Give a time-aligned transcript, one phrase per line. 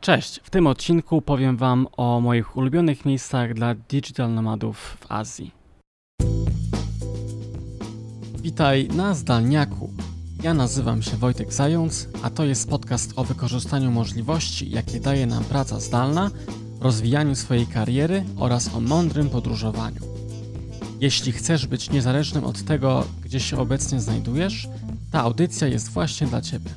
[0.00, 5.50] Cześć, w tym odcinku powiem Wam o moich ulubionych miejscach dla digital nomadów w Azji.
[8.42, 9.90] Witaj na Zdalniaku.
[10.42, 15.44] Ja nazywam się Wojtek Zając, a to jest podcast o wykorzystaniu możliwości, jakie daje nam
[15.44, 16.30] praca zdalna,
[16.80, 20.00] rozwijaniu swojej kariery oraz o mądrym podróżowaniu.
[21.00, 24.68] Jeśli chcesz być niezależnym od tego, gdzie się obecnie znajdujesz,
[25.12, 26.70] ta audycja jest właśnie dla Ciebie.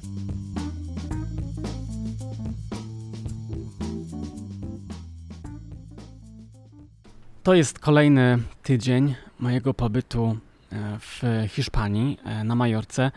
[7.43, 10.37] To jest kolejny tydzień mojego pobytu
[10.71, 13.11] e, w Hiszpanii, e, na Majorce.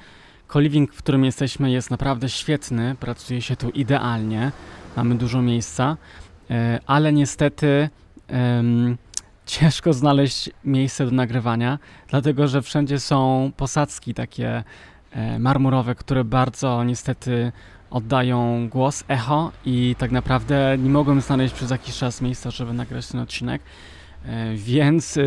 [0.47, 4.53] Coliving, w którym jesteśmy, jest naprawdę świetny, pracuje się tu idealnie,
[4.97, 5.97] mamy dużo miejsca,
[6.51, 7.89] e, ale niestety
[8.31, 8.97] um,
[9.47, 14.65] ciężko znaleźć miejsce do nagrywania, dlatego że wszędzie są posadzki takie
[15.39, 17.53] marmurowe, które bardzo niestety
[17.91, 23.09] oddają głos, echo i tak naprawdę nie mogłem znaleźć przez jakiś czas miejsca, żeby nagrać
[23.09, 23.63] ten odcinek.
[24.27, 25.23] E, więc e,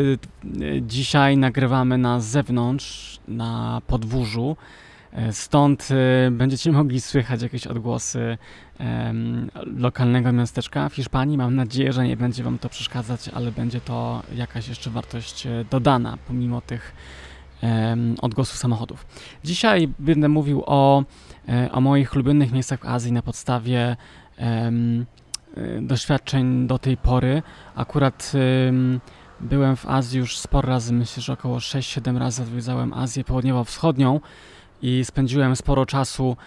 [0.81, 4.58] dzisiaj nagrywamy na zewnątrz, na podwórzu.
[5.11, 5.89] E, stąd
[6.31, 8.38] będziecie mogli słychać jakieś odgłosy
[9.77, 11.38] lokalnego miasteczka w Hiszpanii.
[11.38, 16.17] Mam nadzieję, że nie będzie Wam to przeszkadzać, ale będzie to jakaś jeszcze wartość dodana
[16.27, 16.94] pomimo tych
[18.22, 19.05] odgłosów samochodów.
[19.44, 21.03] Dzisiaj będę mówił o,
[21.72, 23.97] o moich ulubionych miejscach w Azji na podstawie
[25.81, 27.42] doświadczeń do tej pory.
[27.75, 28.31] Akurat
[29.39, 34.20] byłem w Azji już sporo razy, myślę, że około 6-7 razy odwiedzałem Azję Południowo-Wschodnią
[34.81, 36.38] i spędziłem sporo czasu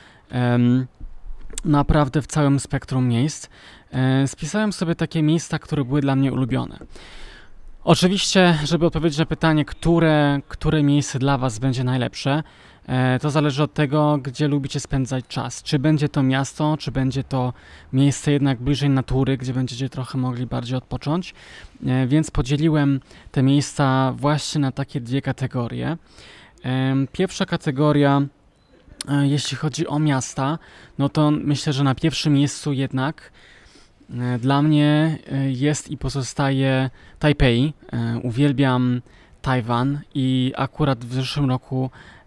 [1.65, 3.49] naprawdę w całym spektrum miejsc.
[3.93, 6.79] E, spisałem sobie takie miejsca, które były dla mnie ulubione.
[7.85, 12.43] Oczywiście, żeby odpowiedzieć na pytanie, które, które miejsce dla Was będzie najlepsze,
[13.21, 15.63] to zależy od tego, gdzie lubicie spędzać czas.
[15.63, 17.53] Czy będzie to miasto, czy będzie to
[17.93, 21.35] miejsce jednak bliżej natury, gdzie będziecie trochę mogli bardziej odpocząć.
[21.87, 23.01] E, więc podzieliłem
[23.33, 25.97] te miejsca właśnie na takie dwie kategorie.
[26.65, 28.23] E, pierwsza kategoria,
[29.23, 30.59] jeśli chodzi o miasta,
[30.99, 33.33] no to myślę, że na pierwszym miejscu jednak
[34.39, 37.73] dla mnie jest i pozostaje Taipei.
[38.23, 39.03] Uwielbiam
[39.43, 42.22] Tajwan i akurat w zeszłym roku E,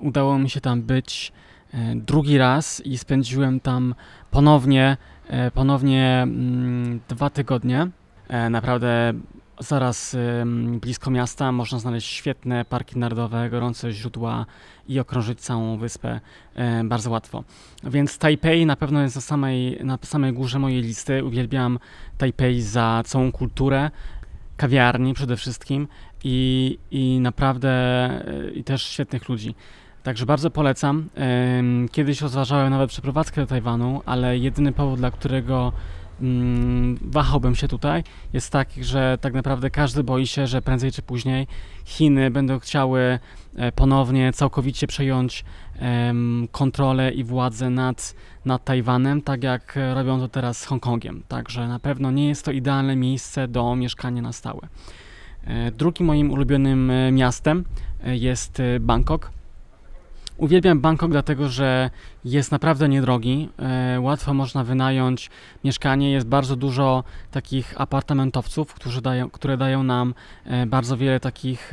[0.00, 1.32] udało mi się tam być
[1.74, 3.94] e, drugi raz i spędziłem tam
[4.30, 4.96] ponownie,
[5.28, 7.88] e, ponownie mm, dwa tygodnie.
[8.50, 9.12] Naprawdę
[9.60, 10.16] zaraz
[10.80, 14.46] blisko miasta można znaleźć świetne parki narodowe, gorące źródła
[14.88, 16.20] i okrążyć całą wyspę
[16.84, 17.44] bardzo łatwo.
[17.84, 21.24] Więc Taipei na pewno jest na samej, na samej górze mojej listy.
[21.24, 21.78] Uwielbiam
[22.18, 23.90] Taipei za całą kulturę,
[24.58, 25.88] kawiarni przede wszystkim
[26.24, 27.70] i, i naprawdę
[28.54, 29.54] i też świetnych ludzi.
[30.02, 31.08] Także bardzo polecam.
[31.92, 35.72] Kiedyś rozważałem nawet przeprowadzkę do Tajwanu, ale jedyny powód, dla którego
[37.00, 41.46] wahałbym się tutaj, jest taki, że tak naprawdę każdy boi się, że prędzej czy później
[41.84, 43.18] Chiny będą chciały
[43.56, 45.44] e, ponownie całkowicie przejąć
[46.52, 48.14] kontrolę i władzę nad,
[48.44, 51.22] nad Tajwanem, tak jak robią to teraz z Hongkongiem.
[51.28, 54.60] Także na pewno nie jest to idealne miejsce do mieszkania na stałe.
[55.44, 57.64] E, drugim moim ulubionym e, miastem
[58.04, 59.37] jest Bangkok.
[60.38, 61.90] Uwielbiam Bangkok dlatego, że
[62.24, 63.48] jest naprawdę niedrogi.
[64.00, 65.30] Łatwo można wynająć
[65.64, 66.12] mieszkanie.
[66.12, 70.14] Jest bardzo dużo takich apartamentowców, którzy dają, które dają nam
[70.66, 71.72] bardzo wiele takich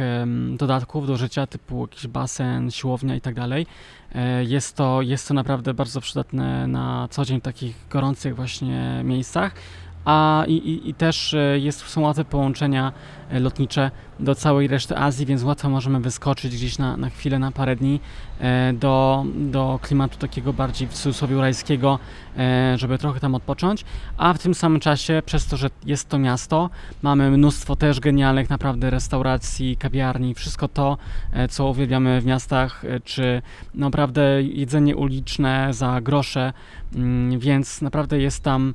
[0.57, 3.41] dodatków do życia, typu jakiś basen, siłownia itd.
[3.49, 3.49] Tak
[4.47, 9.55] jest to, jest to naprawdę bardzo przydatne na co dzień w takich gorących właśnie miejscach
[10.05, 12.91] a i, i, i też e, jest, są łatwe połączenia
[13.29, 17.51] e, lotnicze do całej reszty Azji, więc łatwo możemy wyskoczyć gdzieś na, na chwilę, na
[17.51, 17.99] parę dni
[18.39, 21.99] e, do, do klimatu takiego bardziej w cudzysłowie rajskiego,
[22.75, 23.85] żeby trochę tam odpocząć,
[24.17, 26.69] a w tym samym czasie, przez to, że jest to miasto,
[27.01, 30.97] mamy mnóstwo też genialnych naprawdę restauracji, kawiarni, wszystko to,
[31.49, 33.41] co uwielbiamy w miastach, czy
[33.73, 36.53] naprawdę jedzenie uliczne za grosze,
[36.95, 38.73] mm, więc naprawdę jest tam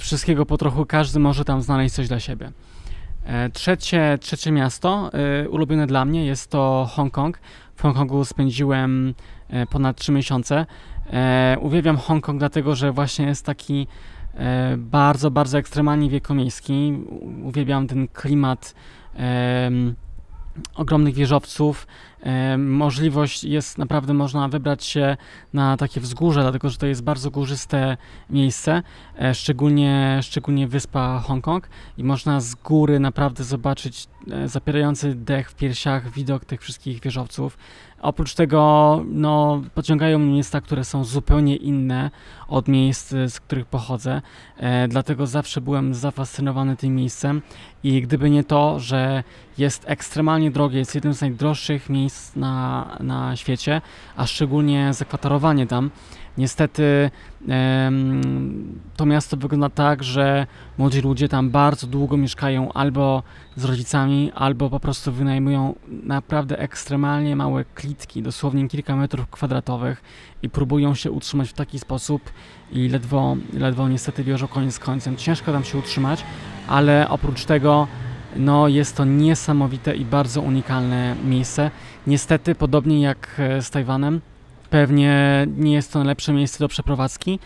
[0.00, 2.52] wszystkiego po trochu, każdy może tam znaleźć coś dla siebie.
[3.24, 7.38] E, trzecie, trzecie miasto e, ulubione dla mnie jest to Hongkong.
[7.76, 9.14] W Hongkongu spędziłem
[9.70, 10.66] ponad 3 miesiące.
[11.60, 13.86] Uwielbiam Hongkong dlatego, że właśnie jest taki
[14.76, 16.98] bardzo, bardzo ekstremalnie wiekomiejski.
[17.42, 18.74] Uwielbiam ten klimat
[20.74, 21.86] ogromnych wieżowców.
[22.58, 25.16] Możliwość jest, naprawdę można wybrać się
[25.52, 27.96] na takie wzgórze, dlatego że to jest bardzo górzyste
[28.30, 28.82] miejsce,
[29.20, 35.54] e, szczególnie, szczególnie wyspa Hongkong i można z góry naprawdę zobaczyć e, zapierający dech w
[35.54, 37.58] piersiach widok tych wszystkich wieżowców.
[38.02, 42.10] Oprócz tego no, pociągają mnie miejsca, które są zupełnie inne
[42.48, 44.22] od miejsc, z których pochodzę.
[44.56, 47.42] E, dlatego zawsze byłem zafascynowany tym miejscem
[47.84, 49.24] i gdyby nie to, że
[49.58, 53.80] jest ekstremalnie drogie, jest jednym z najdroższych miejsc na, na świecie,
[54.16, 55.90] a szczególnie zakwatarowanie tam,
[56.38, 57.10] Niestety
[58.96, 60.46] to miasto wygląda tak, że
[60.78, 63.22] młodzi ludzie tam bardzo długo mieszkają albo
[63.56, 70.02] z rodzicami, albo po prostu wynajmują naprawdę ekstremalnie małe klitki, dosłownie kilka metrów kwadratowych
[70.42, 72.22] i próbują się utrzymać w taki sposób
[72.72, 75.16] i ledwo, ledwo niestety wiążą koniec z końcem.
[75.16, 76.24] Ciężko tam się utrzymać,
[76.68, 77.88] ale oprócz tego
[78.36, 81.70] no, jest to niesamowite i bardzo unikalne miejsce.
[82.06, 84.20] Niestety, podobnie jak e, z Tajwanem,
[84.72, 87.38] Pewnie nie jest to najlepsze miejsce do przeprowadzki,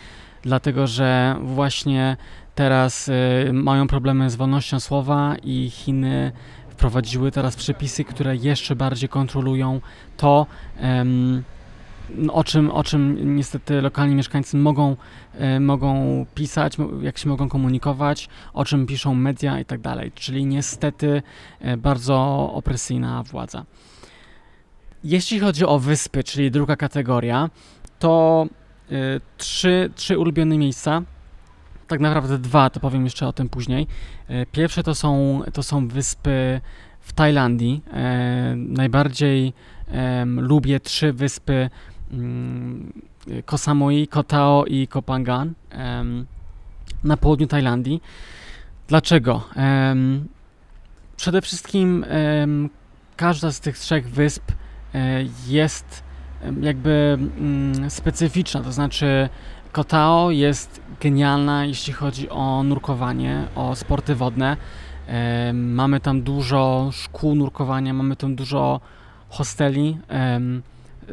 [0.43, 2.17] dlatego że właśnie
[2.55, 3.13] teraz y,
[3.53, 6.33] mają problemy z wolnością słowa i Chiny
[6.69, 9.81] wprowadziły teraz przepisy, które jeszcze bardziej kontrolują
[10.17, 10.47] to,
[12.33, 14.97] o czym, o czym niestety lokalni mieszkańcy mogą,
[15.57, 20.13] y, mogą pisać, jak się mogą komunikować, o czym piszą media i tak dalej.
[20.15, 21.23] Czyli niestety
[21.65, 22.17] y, bardzo
[22.55, 23.65] opresyjna władza.
[25.05, 27.51] Jeśli chodzi o wyspy, czyli druga kategoria,
[27.99, 28.47] to
[28.93, 31.03] y, trzy, trzy ulubione miejsca.
[31.89, 33.87] Tak naprawdę dwa, to powiem jeszcze o tym później.
[34.53, 36.61] Pierwsze to są, to są wyspy
[37.01, 37.83] w Tajlandii.
[38.57, 39.53] Najbardziej
[40.37, 41.71] lubię trzy wyspy
[42.13, 42.93] mm,
[43.45, 45.55] Koh Samui, Koh Tao i Koh Phangan
[47.05, 48.03] na południu Tajlandii.
[48.89, 49.43] Dlaczego?
[51.17, 52.05] Przede wszystkim
[53.17, 54.53] każda z tych trzech wysp
[54.97, 56.05] E, jest
[56.61, 59.29] jakby mm, specyficzna, to znaczy
[59.73, 64.57] Kotao jest genialna, jeśli chodzi o nurkowanie, o sporty wodne.
[65.53, 68.81] Mamy tam dużo szkół nurkowania, mamy tam dużo
[69.29, 69.99] hosteli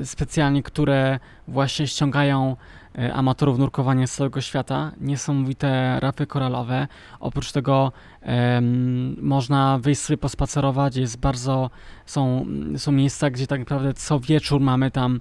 [0.03, 2.55] specjalnie, które właśnie ściągają
[2.97, 4.91] E, amatorów nurkowania z całego świata.
[5.01, 6.87] Niesamowite rafy koralowe.
[7.19, 7.91] Oprócz tego
[8.21, 10.95] um, można wyjść sobie pospacerować.
[10.95, 11.69] Jest bardzo,
[12.05, 12.45] są,
[12.77, 15.19] są miejsca, gdzie tak naprawdę co wieczór mamy tam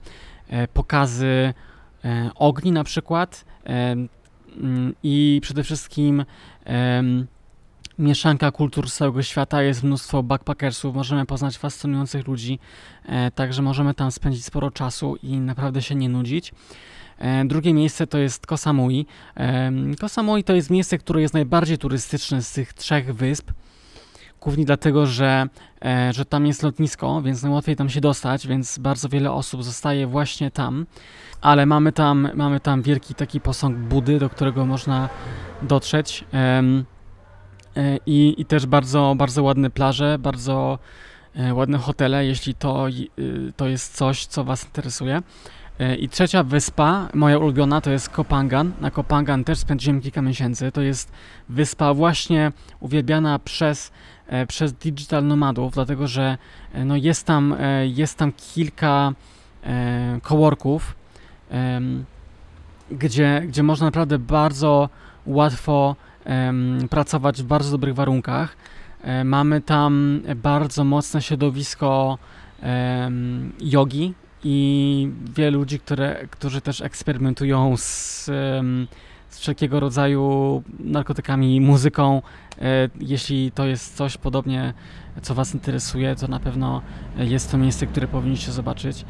[0.48, 1.54] e, pokazy
[2.04, 3.44] e, ogni na przykład
[5.02, 6.24] i przede wszystkim
[8.02, 12.58] mieszanka kultur z całego świata, jest mnóstwo backpackersów, możemy poznać fascynujących ludzi,
[13.06, 16.52] e, także możemy tam spędzić sporo czasu i naprawdę się nie nudzić.
[17.18, 19.06] E, drugie miejsce to jest Koh Samui.
[19.36, 23.50] E, Koh Samui to jest miejsce, które jest najbardziej turystyczne z tych trzech wysp.
[24.40, 25.48] Głównie dlatego, że,
[26.10, 30.50] że tam jest lotnisko, więc najłatwiej tam się dostać, więc bardzo wiele osób zostaje właśnie
[30.50, 30.86] tam.
[31.40, 35.08] Ale mamy tam, mamy tam wielki taki posąg Budy, do którego można
[35.62, 36.24] dotrzeć.
[38.06, 40.78] I, i też bardzo, bardzo ładne plaże, bardzo
[41.52, 42.86] ładne hotele, jeśli to,
[43.56, 45.22] to jest coś, co Was interesuje.
[45.78, 48.72] E, I trzecia wyspa, moja ulubiona, to jest Kopangan.
[48.80, 50.72] Na Kopangan też spędziłem kilka miesięcy.
[50.72, 51.12] To jest
[51.48, 53.92] wyspa właśnie uwielbiana przez,
[54.26, 56.38] e, przez digital nomadów, dlatego że
[56.72, 59.12] e, no jest, tam, jest tam kilka
[60.22, 60.96] coworków,
[62.90, 64.88] gdzie, gdzie można naprawdę bardzo
[65.26, 65.96] łatwo
[66.90, 68.56] pracować w bardzo dobrych warunkach.
[69.24, 72.18] Mamy tam bardzo mocne środowisko
[73.60, 74.14] jogi,
[74.44, 78.24] i wielu ludzi, które, którzy też eksperymentują z,
[79.28, 82.22] z wszelkiego rodzaju narkotykami, muzyką.
[82.60, 84.74] E, jeśli to jest coś podobnie,
[85.22, 86.82] co Was interesuje, to na pewno
[87.16, 89.04] jest to miejsce, które powinniście zobaczyć.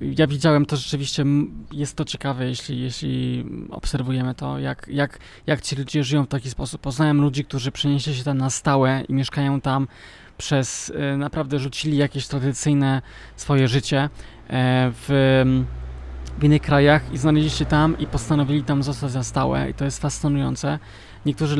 [0.00, 1.24] Ja widziałem to rzeczywiście,
[1.72, 6.50] jest to ciekawe, jeśli, jeśli obserwujemy to, jak, jak, jak ci ludzie żyją w taki
[6.50, 6.80] sposób.
[6.80, 9.88] Poznałem ludzi, którzy przenieśli się tam na stałe i mieszkają tam
[10.38, 13.02] przez e, naprawdę rzucili jakieś tradycyjne
[13.36, 14.08] swoje życie e,
[14.94, 15.06] w,
[16.38, 19.84] w innych krajach i znaleźli się tam i postanowili tam zostać na stałe i to
[19.84, 20.78] jest fascynujące.
[21.26, 21.56] Niektórzy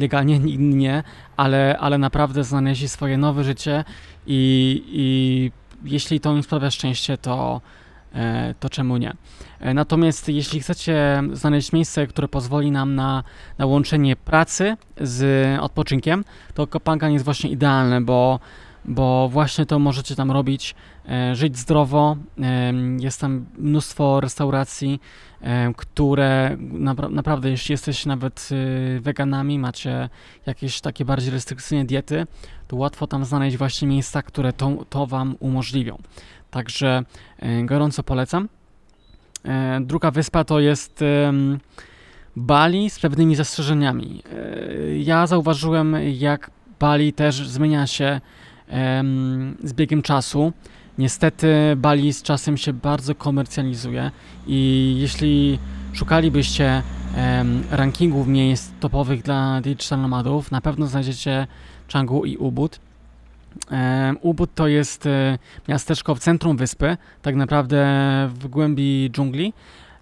[0.00, 1.02] legalnie, inni nie,
[1.36, 3.84] ale, ale naprawdę znaleźli swoje nowe życie
[4.26, 5.52] i, i
[5.84, 7.60] jeśli to im sprawia szczęście, to,
[8.14, 9.12] E, to czemu nie.
[9.60, 13.24] E, natomiast jeśli chcecie znaleźć miejsce, które pozwoli nam na,
[13.58, 15.24] na łączenie pracy z
[15.60, 16.24] odpoczynkiem,
[16.54, 18.40] to Kopangan jest właśnie idealne, bo,
[18.84, 20.74] bo właśnie to możecie tam robić,
[21.08, 22.16] e, żyć zdrowo,
[23.00, 25.00] jest tam mnóstwo restauracji,
[25.76, 26.56] które
[27.10, 28.48] naprawdę, jeśli jesteście nawet
[29.00, 30.08] weganami, macie
[30.46, 32.26] jakieś takie bardziej restrykcyjne diety,
[32.68, 35.98] to łatwo tam znaleźć właśnie miejsca, które to, to Wam umożliwią.
[36.50, 37.02] Także
[37.38, 38.48] e, gorąco polecam.
[39.44, 41.04] E, druga wyspa to jest
[42.36, 44.22] Bali z pewnymi zastrzeżeniami.
[44.32, 46.50] E, ja zauważyłem, jak
[46.80, 48.20] Bali też zmienia się
[49.64, 50.52] z biegiem czasu.
[50.98, 54.10] Niestety Bali z czasem się bardzo komercjalizuje
[54.46, 55.58] i jeśli
[55.92, 56.82] szukalibyście
[57.70, 61.46] rankingów miejsc topowych dla digital nomadów, na pewno znajdziecie
[61.88, 62.80] Canggu i Ubud.
[64.20, 67.86] Ubud to jest e, miasteczko w centrum wyspy, tak naprawdę
[68.34, 69.52] w głębi dżungli.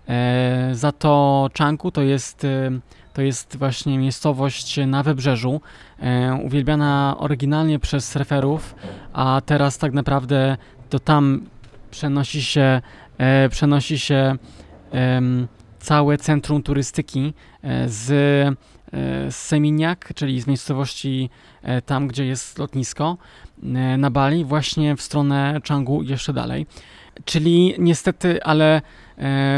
[0.08, 2.46] E, za to Canggu to jest,
[3.12, 5.60] to jest właśnie miejscowość na wybrzeżu,
[6.42, 8.74] uwielbiana oryginalnie przez surferów,
[9.12, 10.56] a teraz tak naprawdę
[10.90, 11.46] to tam
[11.90, 12.80] przenosi się,
[13.50, 14.36] przenosi się
[15.78, 17.34] całe centrum turystyki
[17.86, 18.06] z,
[19.28, 21.30] z Seminiak, czyli z miejscowości
[21.86, 23.16] tam, gdzie jest lotnisko,
[23.62, 26.66] E, na Bali, właśnie w stronę Changu jeszcze dalej.
[27.24, 28.82] Czyli niestety, ale e,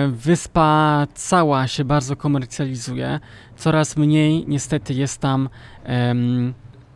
[0.08, 3.20] wyspa cała się bardzo komercjalizuje.
[3.56, 5.48] Coraz mniej niestety jest tam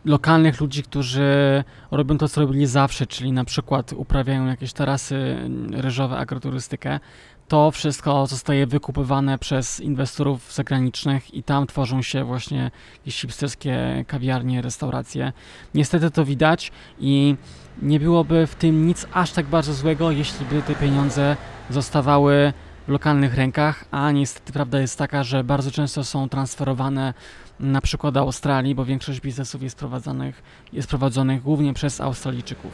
[0.08, 5.36] lokalnych ludzi, którzy robią to, co robili zawsze, czyli na przykład uprawiają jakieś tarasy
[5.72, 7.00] ryżowe, agroturystykę
[7.48, 14.62] to wszystko zostaje wykupywane przez inwestorów zagranicznych i tam tworzą się właśnie jakieś hipsterskie kawiarnie,
[14.62, 15.32] restauracje.
[15.74, 17.36] Niestety to widać i
[17.82, 21.36] nie byłoby w tym nic aż tak bardzo złego, jeśli by te pieniądze
[21.70, 22.52] zostawały
[22.88, 27.14] lokalnych rękach, a niestety prawda jest taka, że bardzo często są transferowane
[27.60, 30.42] na przykład do Australii, bo większość biznesów jest prowadzonych,
[30.72, 32.72] jest prowadzonych głównie przez Australijczyków.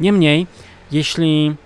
[0.00, 0.46] Niemniej,
[0.92, 1.56] jeśli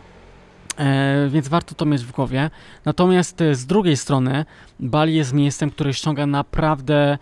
[0.78, 2.50] E, więc warto to mieć w głowie.
[2.84, 4.44] Natomiast e, z drugiej strony
[4.80, 7.18] Bali jest miejscem, które ściąga naprawdę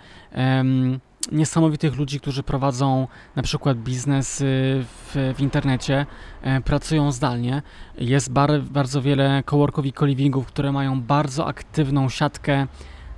[1.32, 4.42] niesamowitych ludzi, którzy prowadzą na przykład biznes
[4.84, 6.06] w, w internecie,
[6.42, 7.62] e, pracują zdalnie.
[7.98, 12.66] Jest bar, bardzo wiele coworków i co które mają bardzo aktywną siatkę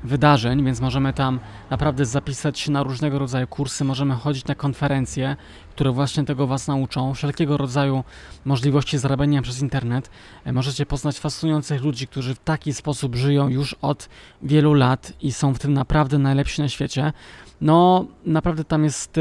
[0.04, 5.36] wydarzeń, więc możemy tam naprawdę zapisać się na różnego rodzaju kursy, możemy chodzić na konferencje,
[5.70, 8.04] które właśnie tego Was nauczą, wszelkiego rodzaju
[8.44, 10.10] możliwości zarabiania przez internet.
[10.44, 14.08] E, możecie poznać fascynujących ludzi, którzy w taki sposób żyją już od
[14.42, 17.12] wielu lat i są w tym naprawdę najlepsi na świecie.
[17.60, 19.20] No, naprawdę tam jest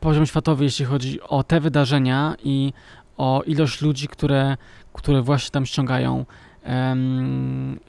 [0.00, 2.72] poziom światowy, jeśli chodzi o te wydarzenia i
[3.16, 4.56] o ilość ludzi, które,
[4.92, 6.24] które właśnie tam ściągają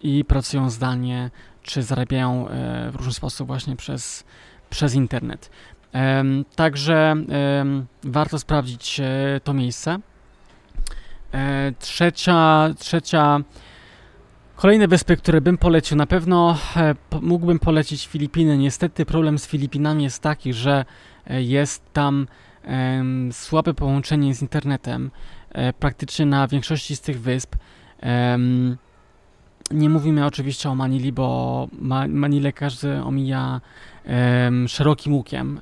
[0.01, 1.29] i pracują zdalnie,
[1.67, 4.23] czy zarabiają e, w różny sposób właśnie przez,
[4.69, 5.49] przez internet.
[6.55, 7.15] Także
[8.03, 9.99] warto sprawdzić e, to miejsce.
[11.31, 13.39] E, trzecia, trzecia,
[14.55, 16.57] kolejne wyspy, które bym polecił, na pewno
[17.21, 18.57] mógłbym polecić Filipiny.
[18.57, 20.85] Niestety problem z Filipinami jest taki, że
[21.29, 22.27] jest tam
[23.31, 25.11] słabe połączenie z internetem
[25.79, 27.55] praktycznie na większości z tych wysp.
[29.71, 31.67] Nie mówimy oczywiście o Manili, bo
[32.07, 33.61] Manilę każdy omija
[34.67, 35.59] szerokim łukiem.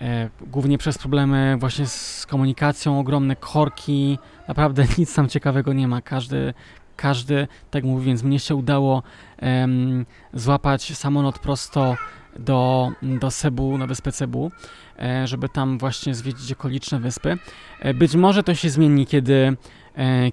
[0.00, 6.02] E, głównie przez problemy właśnie z komunikacją, ogromne korki, naprawdę nic tam ciekawego nie ma.
[6.02, 6.54] Każdy,
[6.96, 9.02] każdy tak mówi, więc mnie się udało
[9.42, 11.96] um, złapać samolot prosto
[12.38, 14.50] do, do Cebu, na wyspę Cebu,
[14.98, 17.38] e, żeby tam właśnie zwiedzić okoliczne wyspy.
[17.80, 19.56] E, być może to się zmieni, kiedy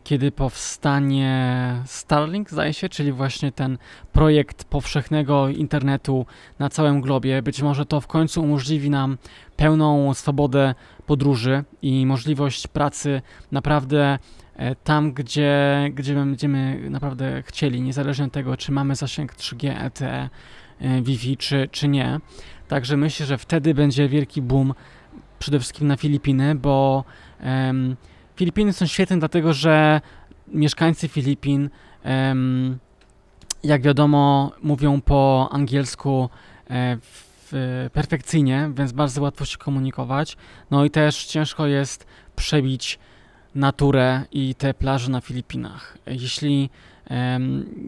[0.04, 3.78] kiedy powstanie Starlink, zdaje się, czyli właśnie ten
[4.14, 6.26] projekt powszechnego internetu
[6.60, 7.42] na całym globie.
[7.42, 9.18] Być może to w końcu umożliwi nam
[9.56, 14.20] pełną swobodę podróży i możliwość pracy naprawdę
[14.56, 20.30] e, tam, gdzie, gdzie będziemy naprawdę chcieli, niezależnie od tego, czy mamy zasięg 3G, LTE,
[21.02, 22.20] Wi-Fi, czy, czy nie.
[22.68, 24.74] Także myślę, że wtedy będzie wielki boom
[25.40, 27.04] przede wszystkim na Filipiny, bo
[27.44, 27.96] um,
[28.36, 30.02] Filipiny są świetne, dlatego że
[30.48, 31.70] mieszkańcy Filipin,
[33.64, 36.30] jak wiadomo, mówią po angielsku
[36.70, 36.98] e,
[37.94, 40.38] perfekcyjnie, więc bardzo łatwo się komunikować.
[40.72, 43.00] No i też ciężko jest przebić
[43.56, 45.98] naturę i te plaże na Filipinach.
[46.08, 46.70] Jeśli,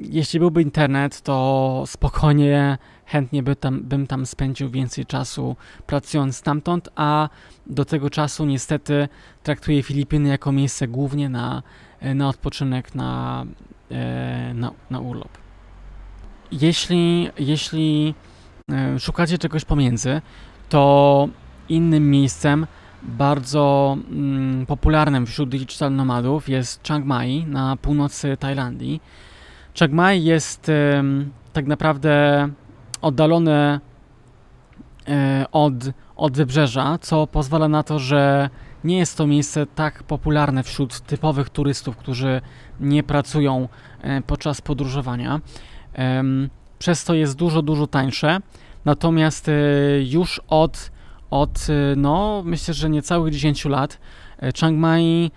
[0.01, 5.55] jeśli byłby internet, to spokojnie chętnie by tam, bym tam spędził więcej czasu
[5.87, 7.29] pracując stamtąd, a
[7.67, 9.07] do tego czasu niestety
[9.43, 11.63] traktuję Filipiny jako miejsce głównie na,
[12.15, 13.45] na odpoczynek, na,
[13.91, 15.37] e, na, na urlop.
[16.51, 18.15] Jeśli, jeśli
[18.71, 20.21] e, szukacie czegoś pomiędzy,
[20.69, 21.29] to
[21.69, 22.67] innym miejscem
[23.03, 29.01] bardzo mm, popularnym wśród digital nomadów jest Chiang Mai na północy Tajlandii.
[29.73, 30.71] Chiang Mai jest
[31.53, 32.47] tak naprawdę
[33.01, 33.79] oddalone
[35.07, 35.73] e, od,
[36.15, 38.49] od wybrzeża, co pozwala na to, że
[38.83, 42.41] nie jest to miejsce tak popularne wśród typowych turystów, którzy
[42.79, 43.69] nie pracują
[44.01, 45.41] e, podczas podróżowania.
[46.79, 48.39] Przez to jest dużo, dużo tańsze.
[48.85, 49.53] Natomiast e,
[50.03, 50.91] już od
[51.29, 51.67] od,
[51.97, 53.99] no, myślę, że niecałych 10 lat.
[54.55, 55.31] Chiang Mai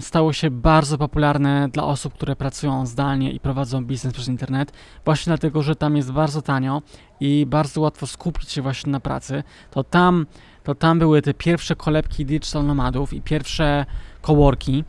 [0.00, 4.72] stało się bardzo popularne dla osób, które pracują zdalnie i prowadzą biznes przez internet,
[5.04, 6.82] właśnie dlatego, że tam jest bardzo tanio
[7.20, 9.42] i bardzo łatwo skupić się właśnie na pracy.
[9.70, 10.26] To tam,
[10.64, 13.86] to tam były te pierwsze kolebki digital nomadów i pierwsze
[14.22, 14.84] coworki.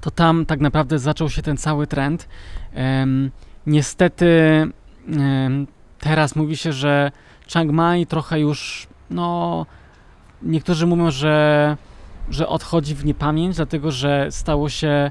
[0.00, 2.28] To tam tak naprawdę zaczął się ten cały trend.
[3.66, 4.30] Niestety
[5.98, 7.12] teraz mówi się, że
[7.52, 9.66] Chiang Mai trochę już, no,
[10.42, 11.76] niektórzy mówią, że
[12.30, 15.10] że odchodzi w niepamięć, dlatego że stało się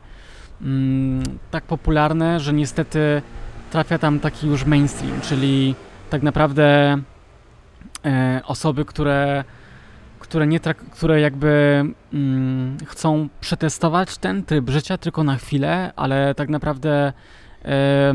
[0.62, 3.22] mm, tak popularne, że niestety
[3.72, 5.76] trafia tam taki już mainstream, czyli
[6.10, 6.98] tak naprawdę
[8.06, 9.44] e, osoby, które,
[10.20, 10.60] które, nie
[10.92, 11.84] które jakby
[12.14, 17.14] mm, chcą przetestować ten tryb życia tylko na chwilę, ale tak naprawdę
[17.66, 18.14] e,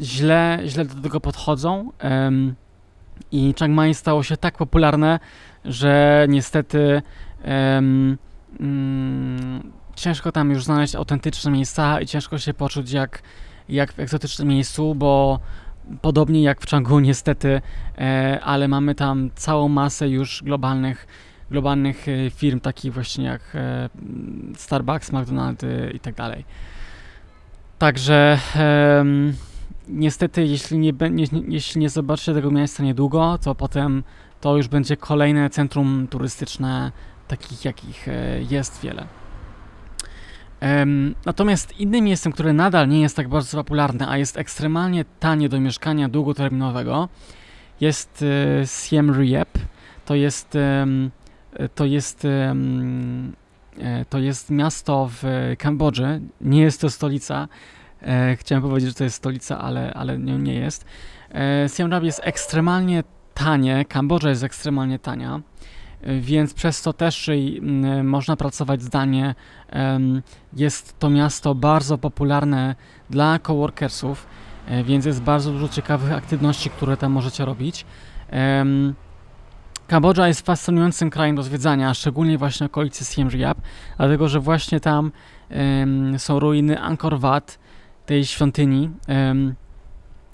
[0.00, 1.90] źle, źle do tego podchodzą.
[3.32, 5.18] I Chiang Mai stało się tak popularne,
[5.64, 7.02] że niestety
[7.44, 8.18] um,
[9.94, 13.22] ciężko tam już znaleźć autentyczne miejsca i ciężko się poczuć jak,
[13.68, 15.40] jak w egzotycznym miejscu, bo
[16.02, 17.60] podobnie jak w Changu niestety,
[17.98, 21.06] e, ale mamy tam całą masę już globalnych
[21.50, 23.88] globalnych e, firm, takich właśnie jak e,
[24.56, 26.44] Starbucks, McDonald's i tak dalej.
[27.78, 28.38] Także
[29.88, 34.02] niestety, jeśli nie, nie, jeśli nie zobaczycie tego miejsca niedługo, to potem
[34.40, 36.92] to już będzie kolejne centrum turystyczne,
[37.28, 39.06] takich jakich e, jest wiele.
[41.26, 45.60] Natomiast innym miejscem, które nadal nie jest tak bardzo popularne, a jest ekstremalnie tanie do
[45.60, 47.08] mieszkania długoterminowego,
[47.80, 48.24] jest
[48.62, 49.48] e, Siem Reap.
[50.04, 50.58] To jest,
[51.74, 52.54] to jest, e,
[54.10, 55.24] to jest miasto w
[55.58, 56.20] Kambodży.
[56.40, 57.48] Nie jest to stolica.
[58.36, 60.84] Chciałem powiedzieć, że to jest stolica, ale, ale nie, nie jest.
[61.76, 65.40] Siem Reap jest ekstremalnie tanie, Kambodża jest ekstremalnie tania,
[66.20, 67.30] więc przez to też
[68.04, 69.34] można pracować zdalnie.
[70.52, 72.74] Jest to miasto bardzo popularne
[73.10, 74.26] dla coworkersów,
[74.68, 77.86] e, więc jest bardzo dużo ciekawych aktywności, które tam możecie robić.
[79.86, 83.58] Kambodża jest fascynującym krajem do zwiedzania, szczególnie właśnie okolicy Siem Reap,
[83.96, 85.12] dlatego że właśnie tam
[86.18, 87.58] są ruiny Angkor Wat,
[88.06, 88.90] tej świątyni,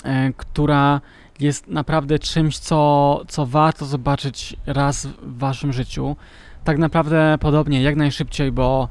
[0.04, 1.00] e, która
[1.40, 6.16] jest naprawdę czymś, co, co warto zobaczyć raz w waszym życiu.
[6.64, 8.88] Tak naprawdę podobnie, jak najszybciej, bo,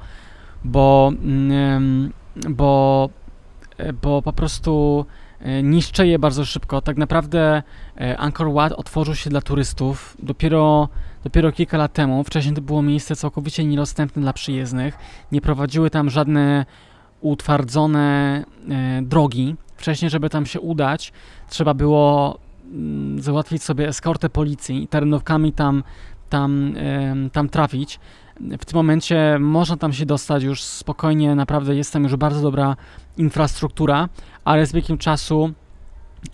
[0.63, 2.13] bo, mm,
[2.49, 3.09] bo,
[3.77, 5.05] e, bo po prostu
[5.39, 6.81] e, niszczy je bardzo szybko.
[6.81, 7.63] Tak naprawdę
[8.17, 10.89] Angkor Wat otworzył się dla turystów dopiero,
[11.23, 12.23] dopiero kilka lat temu.
[12.23, 14.97] Wcześniej to było miejsce całkowicie niedostępne dla przyjezdnych.
[15.31, 16.65] Nie prowadziły tam żadne
[17.21, 18.43] utwardzone
[19.01, 19.55] drogi.
[19.77, 21.13] Wcześniej, żeby tam się udać,
[21.49, 22.39] trzeba było
[22.71, 25.83] mm, załatwić sobie eskortę policji i terenówkami tam,
[26.29, 26.75] tam,
[27.31, 27.99] tam trafić.
[28.59, 32.75] W tym momencie można tam się dostać już spokojnie, naprawdę jest tam już bardzo dobra
[33.17, 34.09] infrastruktura,
[34.45, 35.53] ale z biegiem czasu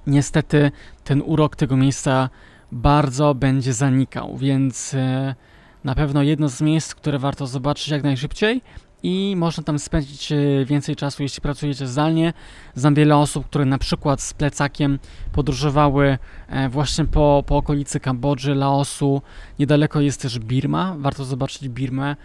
[0.07, 0.71] niestety
[1.03, 2.29] ten urok tego miejsca
[2.71, 5.35] bardzo będzie zanikał, więc e,
[5.83, 8.61] na pewno jedno z miejsc, które warto zobaczyć jak najszybciej
[9.05, 12.33] i można tam spędzić e, więcej czasu, jeśli pracujecie zdalnie.
[12.75, 14.99] Znam wiele osób, które na przykład z plecakiem
[15.31, 19.21] podróżowały e, właśnie po, po okolicy Kambodży, Laosu.
[19.59, 22.15] Niedaleko jest też Birma, warto zobaczyć Birmę.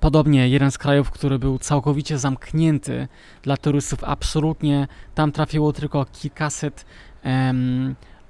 [0.00, 3.08] Podobnie jeden z krajów, który był całkowicie zamknięty
[3.42, 6.84] dla turystów, absolutnie tam trafiło tylko kilkaset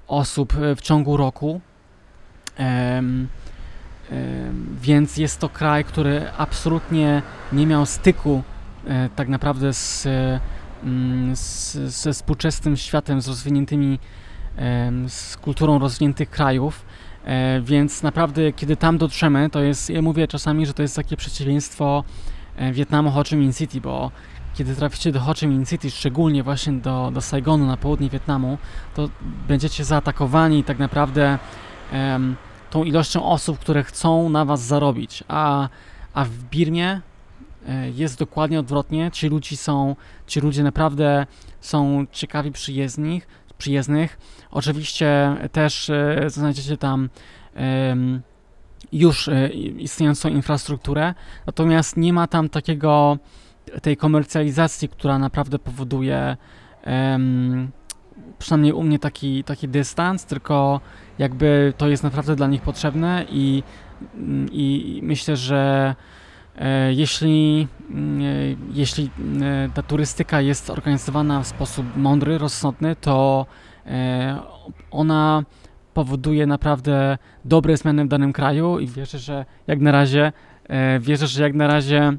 [0.06, 1.60] osób w ciągu roku.
[4.80, 7.22] Więc jest to kraj, który absolutnie
[7.52, 8.42] nie miał styku
[8.86, 10.06] e, tak naprawdę z,
[10.84, 13.98] mm, z, ze współczesnym światem, z rozwiniętymi,
[15.08, 16.84] z kulturą rozwiniętych krajów.
[17.24, 21.16] E, więc naprawdę, kiedy tam dotrzemy, to jest, ja mówię czasami, że to jest takie
[21.16, 22.04] przeciwieństwo
[22.56, 24.10] e, Wietnamu Ho Chi Minh City, bo
[24.54, 28.58] kiedy traficie do Ho Chi Minh City, szczególnie właśnie do, do Saigonu na południe Wietnamu,
[28.94, 29.08] to
[29.48, 31.38] będziecie zaatakowani i tak naprawdę
[31.92, 32.36] um,
[32.74, 35.68] tą ilością osób, które chcą na was zarobić, a,
[36.14, 37.00] a w Birmie
[37.68, 39.10] e, jest dokładnie odwrotnie.
[39.10, 41.26] Ci ludzie są, ci ludzie naprawdę
[41.60, 43.26] są ciekawi przyjezdnych,
[43.58, 44.18] przyjezdnych.
[44.50, 47.08] Oczywiście też e, znajdziecie tam
[48.92, 51.14] już e, istniejącą infrastrukturę,
[51.46, 53.18] natomiast nie ma tam takiego
[53.82, 56.36] tej komercjalizacji, która naprawdę powoduje
[58.44, 60.80] przynajmniej u mnie taki, taki dystans, tylko
[61.18, 63.62] jakby to jest naprawdę dla nich potrzebne i,
[64.52, 65.94] i myślę, że
[66.56, 67.94] e, jeśli, e,
[68.72, 69.10] jeśli
[69.42, 73.46] e, ta turystyka jest organizowana w sposób mądry, rozsądny, to
[74.90, 75.42] ona
[75.94, 80.32] powoduje naprawdę dobre zmiany w danym kraju i wierzę, że jak na razie,
[81.00, 82.12] wierzę, że jak na razie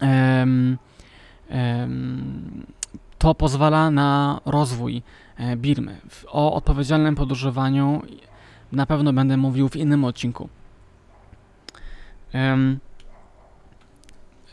[0.00, 0.78] em,
[1.48, 2.66] em,
[3.18, 5.02] to pozwala na rozwój
[5.36, 6.00] e, Birmy.
[6.26, 8.02] O odpowiedzialnym podróżowaniu
[8.72, 10.48] na pewno będę mówił w innym odcinku.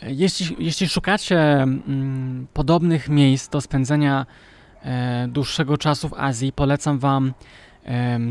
[0.01, 4.25] Jeśli, jeśli szukacie mm, podobnych miejsc do spędzenia
[4.83, 7.33] e, dłuższego czasu w Azji, polecam Wam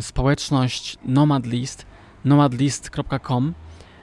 [0.01, 1.87] społeczność Nomadlist,
[2.25, 3.55] nomadlist.com.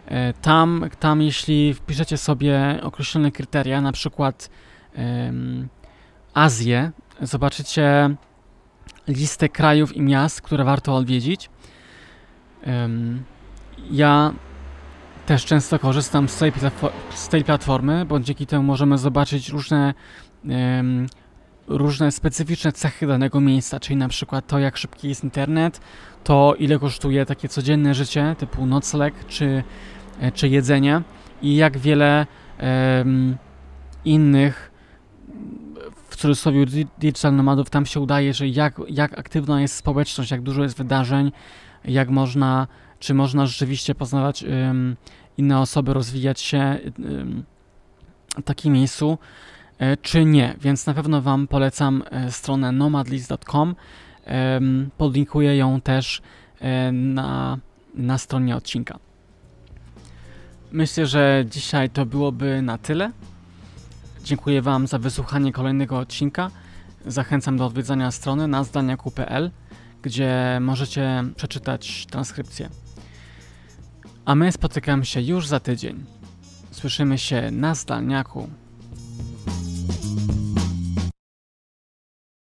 [0.05, 4.49] E, tam, tam, jeśli wpiszecie sobie określone kryteria, na przykład
[6.33, 6.91] Azję,
[7.21, 8.15] zobaczycie
[9.07, 11.49] listę krajów i miast, które warto odwiedzić.
[13.91, 14.33] Ja
[15.25, 16.51] też często korzystam z tej,
[17.09, 19.93] z tej platformy, bo dzięki temu możemy zobaczyć różne,
[21.67, 25.81] różne specyficzne cechy danego miejsca, czyli na przykład to, jak szybki jest internet,
[26.23, 29.63] to ile kosztuje takie codzienne życie, typu nocleg czy,
[30.19, 31.01] e, czy jedzenie
[31.41, 32.25] i jak wiele
[34.05, 34.70] innych
[36.21, 40.63] cudzysłowie di- digital nomadów tam się udaje, że jak, jak aktywna jest społeczność, jak dużo
[40.63, 41.31] jest wydarzeń,
[41.86, 42.67] jak można,
[42.99, 44.95] czy można rzeczywiście poznawać em,
[45.38, 47.43] inne osoby, rozwijać się em,
[48.38, 49.17] w takim miejscu,
[49.79, 50.55] e, czy nie.
[50.62, 53.75] Więc na pewno Wam polecam e, stronę nomadlist.com.
[54.97, 56.21] Podlinkuję ją też
[56.60, 57.57] e, na,
[57.95, 58.99] na stronie odcinka.
[60.71, 63.12] Myślę, że dzisiaj to byłoby na tyle.
[64.23, 66.51] Dziękuję Wam za wysłuchanie kolejnego odcinka.
[67.05, 69.51] Zachęcam do odwiedzania strony nazdaniaku.pl,
[70.01, 72.69] gdzie możecie przeczytać transkrypcję.
[74.25, 76.05] A my spotykamy się już za tydzień.
[76.71, 78.49] Słyszymy się na zdalniaku.